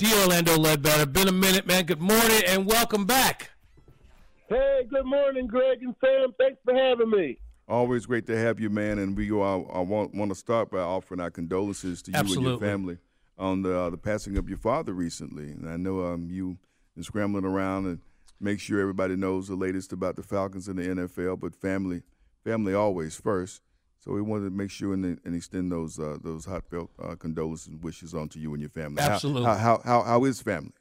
[0.00, 0.10] D.
[0.22, 1.04] Orlando Ledbetter.
[1.04, 1.84] Been a minute, man.
[1.84, 3.50] Good morning and welcome back.
[4.48, 6.32] Hey, good morning, Greg and Sam.
[6.38, 7.36] Thanks for having me.
[7.68, 8.98] Always great to have you, man.
[8.98, 12.52] And we I, I want want to start by offering our condolences to you Absolutely.
[12.52, 12.96] and your family
[13.36, 15.50] on the uh, the passing of your father recently.
[15.50, 16.56] And I know um, you
[16.94, 18.00] been scrambling around and
[18.40, 21.40] make sure everybody knows the latest about the Falcons and the NFL.
[21.40, 22.04] But family,
[22.42, 23.60] family always first.
[24.00, 27.68] So we wanted to make sure and, and extend those uh, those heartfelt uh, condolences
[27.68, 29.02] and wishes on to you and your family.
[29.02, 29.44] Absolutely.
[29.44, 30.72] How, how, how, how is family?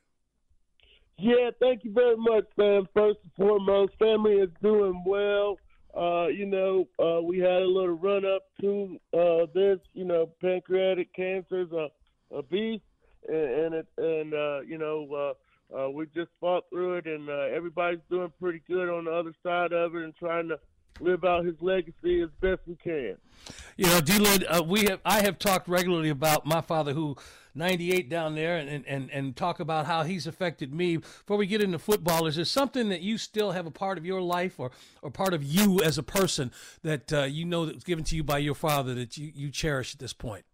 [1.18, 2.88] Yeah, thank you very much, Sam.
[2.93, 5.57] First and foremost, family is doing well.
[5.93, 9.79] Uh, you know, uh, we had a little run up to uh, this.
[9.93, 11.90] You know, pancreatic cancer is a,
[12.34, 12.84] a beast,
[13.28, 15.36] and and, it, and uh, you know,
[15.74, 19.12] uh, uh, we just fought through it, and uh, everybody's doing pretty good on the
[19.12, 20.60] other side of it, and trying to
[21.00, 23.16] live out his legacy as best we can.
[23.78, 27.15] You know, D-Led, uh, we have I have talked regularly about my father who
[27.56, 30.98] 98 down there and, and, and talk about how he's affected me.
[30.98, 34.06] Before we get into football, is there something that you still have a part of
[34.06, 36.52] your life or, or part of you as a person
[36.84, 39.50] that uh, you know that was given to you by your father that you, you
[39.50, 40.45] cherish at this point?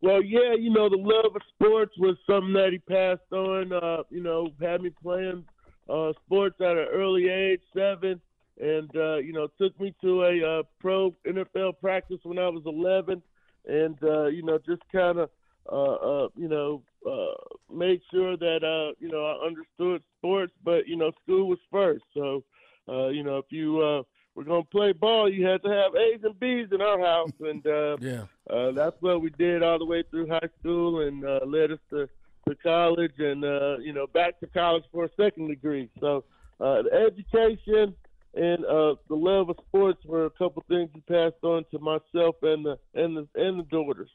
[0.00, 3.72] Well, yeah, you know, the love of sports was something that he passed on.
[3.72, 5.44] Uh, you know, had me playing
[5.88, 8.20] uh, sports at an early age, seven,
[8.60, 12.62] and uh, you know, took me to a uh, pro NFL practice when I was
[12.66, 13.22] 11,
[13.66, 15.30] and uh, you know, just kind of,
[15.70, 20.86] uh, uh, you know, uh, made sure that uh, you know I understood sports, but
[20.86, 22.04] you know, school was first.
[22.14, 22.44] So,
[22.88, 24.02] uh, you know, if you uh,
[24.34, 27.66] were gonna play ball, you had to have A's and B's in our house, and
[27.66, 28.24] uh, Yeah.
[28.50, 31.78] uh, that's what we did all the way through high school and uh, led us
[31.90, 32.08] to,
[32.48, 35.88] to college and, uh, you know, back to college for a second degree.
[36.00, 36.24] So
[36.60, 37.94] uh, the education
[38.34, 42.36] and uh, the love of sports were a couple things he passed on to myself
[42.42, 44.10] and the, and the, and the daughters.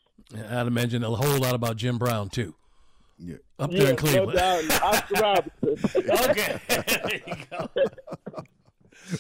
[0.49, 2.53] I'd imagine a whole lot about Jim Brown, too,
[3.17, 3.35] Yeah.
[3.57, 4.33] up there Yeah, in Cleveland.
[4.35, 4.81] no doubt.
[4.83, 5.21] Oscar
[5.63, 6.11] Robertson.
[6.29, 6.59] okay.
[6.67, 7.69] there you go.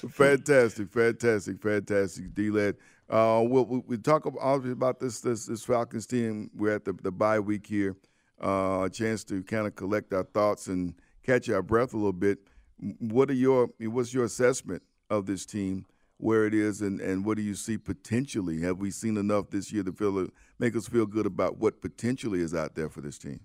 [0.09, 2.75] fantastic, fantastic, fantastic, D-Led.
[3.09, 6.51] Uh, we'll, we we talk about, obviously about this, this this Falcons team.
[6.55, 7.95] We're at the, the bye week here.
[8.39, 12.13] Uh, a chance to kind of collect our thoughts and catch our breath a little
[12.13, 12.37] bit.
[12.99, 15.85] What are your what's your assessment of this team,
[16.17, 18.61] where it is, and, and what do you see potentially?
[18.61, 20.27] Have we seen enough this year to feel
[20.59, 23.39] make us feel good about what potentially is out there for this team?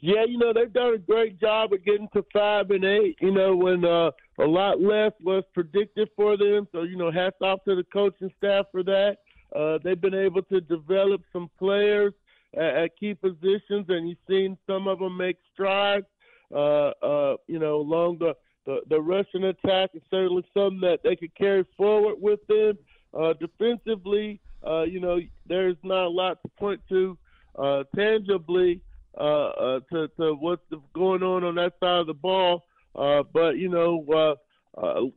[0.00, 3.16] Yeah, you know they've done a great job of getting to five and eight.
[3.20, 6.66] You know when uh, a lot less was predicted for them.
[6.72, 9.18] So you know, hats off to the coaching staff for that.
[9.54, 12.12] Uh, they've been able to develop some players
[12.54, 16.06] at, at key positions, and you've seen some of them make strides.
[16.52, 18.34] Uh, uh, you know, along the,
[18.66, 22.78] the the rushing attack is certainly something that they could carry forward with them.
[23.18, 27.18] Uh, defensively, uh, you know, there's not a lot to point to
[27.58, 28.80] uh, tangibly
[29.18, 30.62] uh, uh, to, to what's
[30.94, 32.64] going on on that side of the ball.
[32.94, 34.36] Uh, but you know,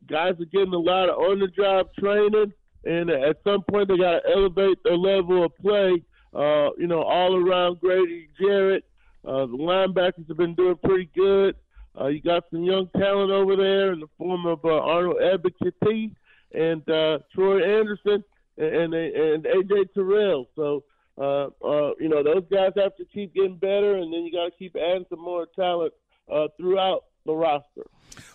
[0.08, 2.52] guys are getting a lot of on-the-job training,
[2.84, 6.04] and at some point they got to elevate their level of play.
[6.34, 8.84] Uh, you know, all around Grady Jarrett,
[9.26, 11.56] uh, the linebackers have been doing pretty good.
[12.00, 16.12] Uh, you got some young talent over there in the form of uh, Arnold Ebiketie
[16.54, 18.24] and uh, Troy Andersen
[18.58, 20.48] and, and and AJ Terrell.
[20.56, 20.84] So
[21.18, 24.46] uh, uh, you know, those guys have to keep getting better, and then you got
[24.46, 25.94] to keep adding some more talent
[26.32, 27.84] uh, throughout the roster.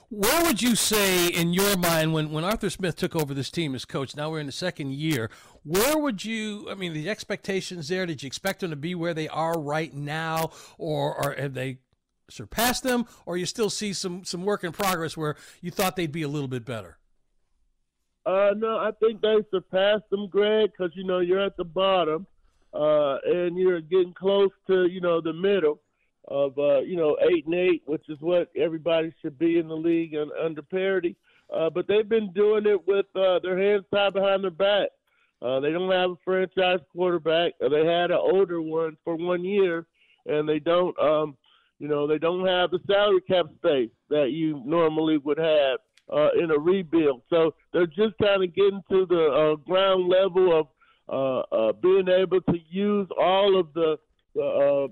[0.09, 3.75] Where would you say, in your mind, when, when Arthur Smith took over this team
[3.75, 5.31] as coach, now we're in the second year,
[5.62, 9.15] where would you, I mean, the expectations there, did you expect them to be where
[9.15, 11.78] they are right now, or, or have they
[12.31, 16.13] surpassed them, or you still see some, some work in progress where you thought they'd
[16.13, 16.99] be a little bit better?
[18.27, 22.27] Uh, no, I think they surpassed them, Greg, because you know you're at the bottom,
[22.75, 25.81] uh, and you're getting close to you know the middle
[26.29, 29.77] of uh, you know eight and eight, which is what everybody should be in the
[29.77, 31.17] league and under parity.
[31.53, 34.89] Uh, but they've been doing it with uh, their hands tied behind their back.
[35.43, 37.53] Uh, they don't have a franchise quarterback.
[37.59, 39.87] They had an older one for one year,
[40.27, 41.37] and they don't, um,
[41.80, 45.78] you know, they don't have the salary cap space that you normally would have
[46.12, 47.22] uh, in a rebuild.
[47.30, 50.66] So they're just kind of getting to the uh, ground level of
[51.09, 53.97] uh, uh, being able to use all of the
[54.41, 54.88] uh,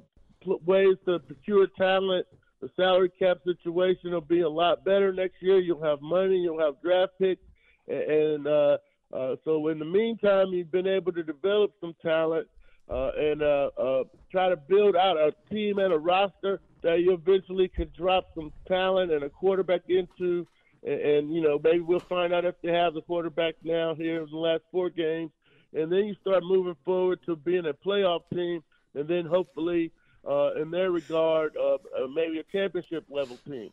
[0.65, 2.27] ways to procure talent.
[2.63, 5.61] The salary cap situation will be a lot better next year.
[5.61, 7.45] You'll have money, you'll have draft picks,
[7.87, 8.79] and uh,
[9.13, 12.49] uh, so in the meantime, you've been able to develop some talent
[12.91, 17.13] uh, and uh, uh, try to build out a team and a roster that you
[17.13, 20.47] eventually could drop some talent and a quarterback into.
[20.83, 24.23] And, and you know, maybe we'll find out if they have the quarterback now here
[24.23, 25.31] in the last four games,
[25.75, 28.63] and then you start moving forward to being a playoff team,
[28.95, 29.93] and then hopefully
[30.27, 33.71] uh, in their regard, uh, uh, maybe a championship level team.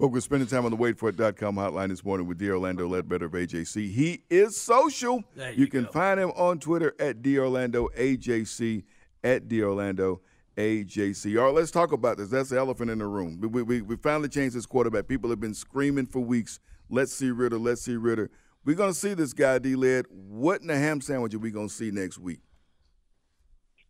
[0.00, 2.48] Well, we're spending time on the waitforit.com hotline this morning with D.
[2.48, 3.92] Orlando Ledbetter of AJC.
[3.92, 5.22] He is social.
[5.36, 5.90] There you, you can go.
[5.90, 7.38] find him on Twitter at D.
[7.38, 8.82] Orlando AJC,
[9.22, 9.62] at D.
[9.62, 10.22] Orlando
[10.56, 11.38] AJC.
[11.38, 12.30] All right, let's talk about this.
[12.30, 13.42] That's the elephant in the room.
[13.42, 15.06] We, we, we finally changed this quarterback.
[15.06, 16.60] People have been screaming for weeks.
[16.88, 17.58] Let's see Ridder.
[17.58, 18.30] Let's see Ridder.
[18.64, 19.74] We're going to see this guy, D.
[19.76, 20.06] Led.
[20.08, 22.40] What in the ham sandwich are we going to see next week?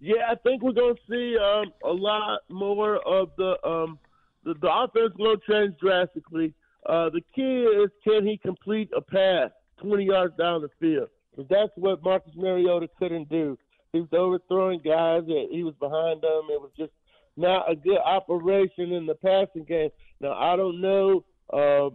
[0.01, 4.01] Yeah, I think we're going to see um, a lot more of the um,
[4.45, 6.55] the, the offense will change drastically.
[6.87, 9.51] Uh, the key is can he complete a pass
[9.83, 11.09] 20 yards down the field?
[11.31, 13.59] Because that's what Marcus Mariota couldn't do.
[13.93, 15.23] He was overthrowing guys.
[15.27, 16.49] He was behind them.
[16.49, 16.93] It was just
[17.37, 19.91] not a good operation in the passing game.
[20.21, 21.87] Now I don't know uh,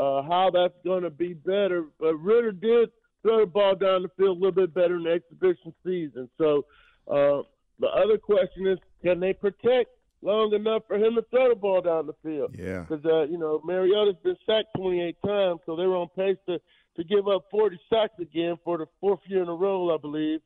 [0.00, 2.90] uh, how that's going to be better, but Ridder did
[3.22, 6.28] throw the ball down the field a little bit better in the exhibition season.
[6.38, 6.64] So
[7.08, 7.42] uh,
[7.78, 9.90] the other question is, can they protect
[10.22, 12.54] long enough for him to throw the ball down the field?
[12.58, 12.80] Yeah.
[12.80, 16.58] Because uh, you know Mariota's been sacked 28 times, so they were on pace to
[16.96, 20.40] to give up 40 sacks again for the fourth year in a row, I believe.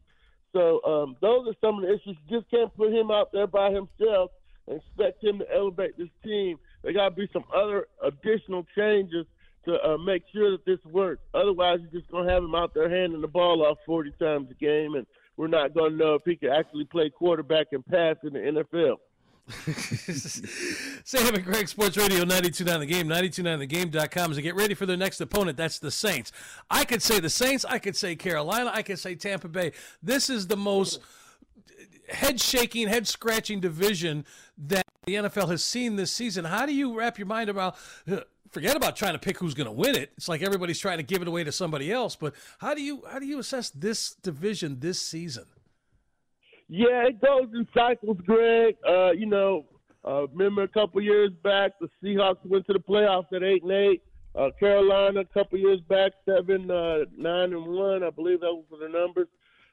[0.52, 2.16] So um, those are some of the issues.
[2.28, 4.30] You just can't put him out there by himself
[4.68, 6.58] and expect him to elevate this team.
[6.82, 9.26] There got to be some other additional changes
[9.66, 11.22] to uh, make sure that this works.
[11.34, 14.48] Otherwise, you're just going to have him out there handing the ball off 40 times
[14.50, 15.06] a game, and
[15.36, 18.38] we're not going to know if he can actually play quarterback and pass in the
[18.38, 18.96] NFL.
[21.04, 24.96] Sam and Greg Sports Radio 929 The Game, 929thegame.com as they get ready for their
[24.96, 25.56] next opponent.
[25.56, 26.32] That's the Saints.
[26.68, 27.64] I could say the Saints.
[27.64, 28.72] I could say Carolina.
[28.74, 29.70] I could say Tampa Bay.
[30.02, 31.00] This is the most
[32.08, 34.24] head shaking, head scratching division
[34.58, 36.44] that the NFL has seen this season.
[36.44, 37.76] How do you wrap your mind about?
[38.10, 38.20] Uh,
[38.50, 40.10] forget about trying to pick who's going to win it.
[40.16, 42.16] It's like everybody's trying to give it away to somebody else.
[42.16, 45.44] But how do you how do you assess this division this season?
[46.68, 48.76] Yeah, it goes in cycles, Greg.
[48.86, 49.66] Uh, you know,
[50.06, 53.72] uh, remember a couple years back, the Seahawks went to the playoffs at eight and
[53.72, 54.02] eight.
[54.36, 58.02] Uh, Carolina a couple years back, seven, uh, nine and one.
[58.02, 59.28] I believe those were the numbers.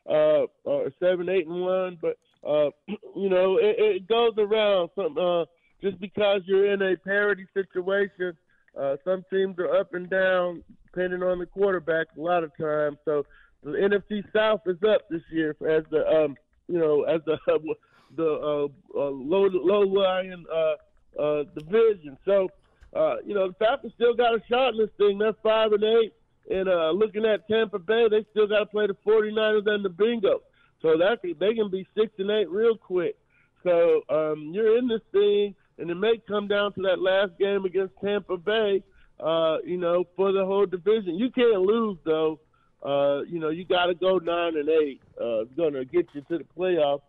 [0.10, 1.98] Uh, uh, seven, eight and one.
[2.02, 2.18] But
[2.48, 2.70] uh,
[3.16, 4.90] you know, it, it goes around.
[4.96, 5.46] Some uh,
[5.82, 8.38] just because you're in a parity situation,
[8.80, 12.98] uh, some teams are up and down depending on the quarterback a lot of times.
[13.04, 13.26] So
[13.64, 16.36] the NFC South is up this year as the um,
[16.68, 17.38] you know, as the
[18.16, 18.66] the uh,
[18.98, 22.18] uh, low low lying uh, uh, division.
[22.26, 22.50] So,
[22.96, 25.18] uh, you know, the Falcons still got a shot in this thing.
[25.18, 26.14] They're five and eight,
[26.50, 29.90] and uh, looking at Tampa Bay, they still got to play the 49ers and the
[29.90, 30.42] Bengals.
[30.82, 33.16] So that they can be six and eight real quick.
[33.64, 37.64] So um, you're in this thing, and it may come down to that last game
[37.64, 38.84] against Tampa Bay.
[39.20, 42.40] Uh, you know, for the whole division, you can't lose though
[42.84, 45.02] uh, you know, you got to go nine and eight.
[45.20, 47.02] Uh, it's going to get you to the playoffs.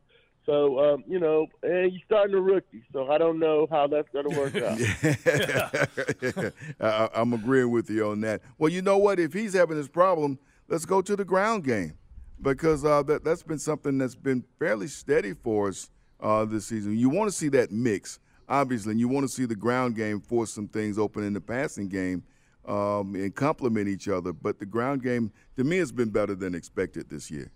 [0.46, 4.08] So, um, you know, and you're starting a rookie, so I don't know how that's
[4.10, 4.54] going to work
[6.40, 6.52] out.
[6.80, 8.42] I, I'm agreeing with you on that.
[8.58, 9.18] Well, you know what?
[9.18, 10.38] If he's having this problem,
[10.68, 11.94] let's go to the ground game
[12.42, 15.88] because uh, that, that's been something that's been fairly steady for us
[16.20, 16.96] uh, this season.
[16.96, 20.20] You want to see that mix, obviously, and you want to see the ground game
[20.20, 22.22] force some things open in the passing game
[22.66, 24.32] um, and complement each other.
[24.32, 27.50] But the ground game, to me, has been better than expected this year.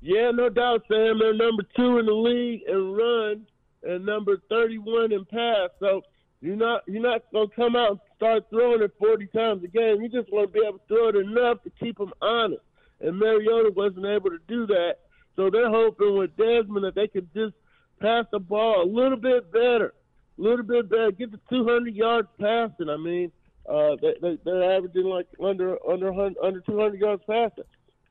[0.00, 1.18] Yeah, no doubt, Sam.
[1.18, 3.46] They're number two in the league in run
[3.82, 5.70] and number 31 in pass.
[5.80, 6.02] So
[6.40, 10.00] you're not you're not gonna come out and start throwing it 40 times a game.
[10.00, 12.62] You just want to be able to throw it enough to keep them honest.
[13.00, 14.96] And Mariota wasn't able to do that.
[15.36, 17.54] So they're hoping with Desmond that they could just
[18.00, 19.94] pass the ball a little bit better,
[20.42, 22.88] little bit better, get to 200 yards passing.
[22.88, 23.32] I mean,
[23.68, 27.64] uh, they, they, they're averaging like under under under 200 yards passing.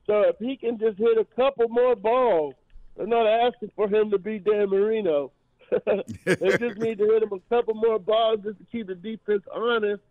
[0.05, 2.53] So if he can just hit a couple more balls,
[2.95, 5.31] they're not asking for him to be Dan Marino.
[5.85, 9.43] they just need to hit him a couple more balls just to keep the defense
[9.53, 10.01] honest,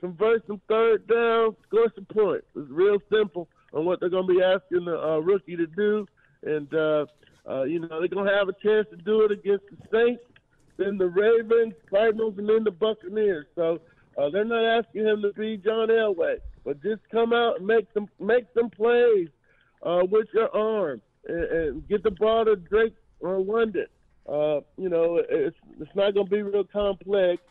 [0.00, 2.46] convert some third down, score some points.
[2.56, 6.06] It's real simple on what they're going to be asking the uh, rookie to do.
[6.42, 7.06] And, uh,
[7.48, 10.22] uh, you know, they're going to have a chance to do it against the Saints,
[10.82, 13.46] then the Ravens, Cardinals, and then the Buccaneers.
[13.54, 13.80] So
[14.18, 17.86] uh, they're not asking him to be John Elway, but just come out and make
[17.94, 19.28] some make some plays
[19.82, 23.86] uh, with your arm and, and get the ball to Drake or London.
[24.28, 27.42] Uh, you know, it's it's not going to be real complex,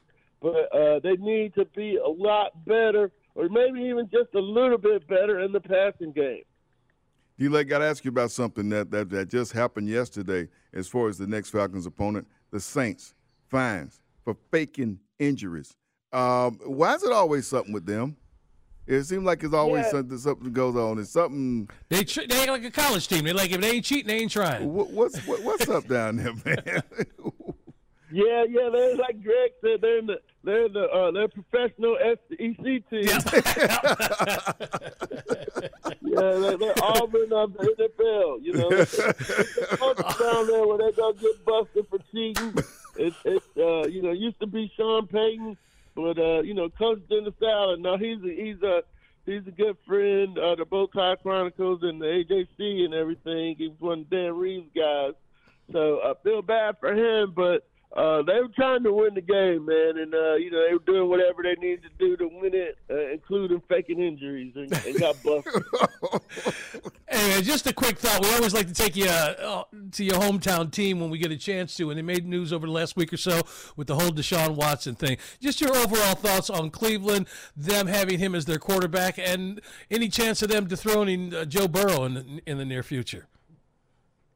[0.41, 4.77] but uh, they need to be a lot better, or maybe even just a little
[4.77, 6.43] bit better in the passing game.
[7.37, 11.09] D-Led, got to ask you about something that, that, that just happened yesterday as far
[11.09, 13.15] as the next Falcons opponent, the Saints.
[13.51, 15.75] Fines for faking injuries.
[16.13, 18.15] Um, why is it always something with them?
[18.87, 19.91] It seems like it's always Yeah.
[19.91, 20.97] something something goes on.
[20.99, 21.69] It's something.
[21.89, 23.25] They tr- they act like a college team.
[23.25, 24.73] They like if they ain't cheating, they ain't trying.
[24.73, 26.81] What, what's what, what's up down there, man?
[28.13, 32.89] Yeah, yeah, they're like Greg said, they're in the they're the uh, they're professional SEC
[32.89, 33.07] team.
[36.01, 38.39] Yeah, they're, they're Auburn of the NFL.
[38.41, 38.69] You know,
[40.19, 42.53] down there where they're gonna get busted for cheating.
[43.01, 45.57] It's it's uh, you know used to be Sean Payton,
[45.95, 47.79] but uh, you know in the South.
[47.79, 48.83] Now he's a, he's a
[49.25, 50.37] he's a good friend.
[50.37, 53.55] Uh, the Bow Tie Chronicles and the AJC and everything.
[53.57, 55.13] He was one of Dan Reeves guys.
[55.71, 57.65] So I feel bad for him, but
[57.95, 60.79] uh, they were trying to win the game, man, and uh, you know they were
[60.85, 64.99] doing whatever they needed to do to win it, uh, including faking injuries, and, and
[64.99, 65.63] got busted.
[67.11, 68.23] Anyway, just a quick thought.
[68.23, 71.37] We always like to take you uh, to your hometown team when we get a
[71.37, 73.41] chance to, and they made news over the last week or so
[73.75, 75.17] with the whole Deshaun Watson thing.
[75.39, 80.41] Just your overall thoughts on Cleveland, them having him as their quarterback, and any chance
[80.41, 83.27] of them dethroning uh, Joe Burrow in the, in the near future.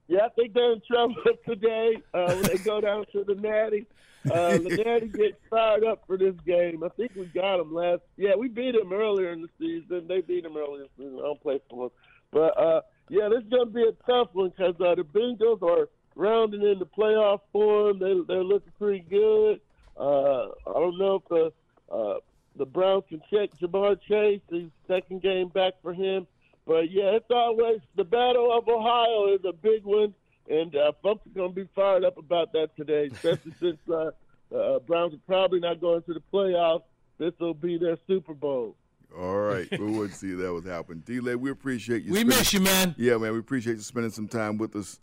[0.08, 1.16] Yeah, I think they're in trouble
[1.48, 3.88] today uh, when they go down to the Natty.
[4.26, 6.84] Uh, the Natty gets fired up for this game.
[6.84, 8.02] I think we got them last.
[8.18, 10.08] Yeah, we beat them earlier in the season.
[10.08, 11.20] They beat them earlier in the season.
[11.20, 11.92] I don't play for them,
[12.32, 15.90] but uh, yeah, this is gonna be a tough one because uh, the Bengals are
[16.16, 18.00] rounding in the playoff form.
[18.00, 19.60] They they're looking pretty good.
[19.98, 22.20] Uh, I don't know if the uh,
[22.58, 24.42] the Browns can check Ja'Marr Chase.
[24.50, 26.28] His second game back for him.
[26.66, 30.16] But yeah, it's always the Battle of Ohio is a big one,
[30.50, 34.12] and uh, folks are going to be fired up about that today, especially since uh,
[34.56, 36.84] uh, Browns are probably not going to the playoffs.
[37.20, 38.76] This will be their Super Bowl.
[39.18, 41.04] All right, we would see that was happening.
[41.06, 42.12] D-Led, we appreciate you.
[42.12, 42.96] We spending- miss you, man.
[42.98, 45.00] Yeah, man, we appreciate you spending some time with us